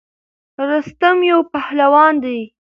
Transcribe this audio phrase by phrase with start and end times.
[0.69, 2.39] رستم یو پهلوان دی.